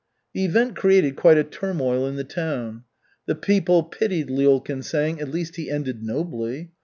[0.33, 2.85] The event created quite a turmoil in the town.
[3.27, 6.71] The people pitied Lyulkin, saying, "At least he ended nobly!"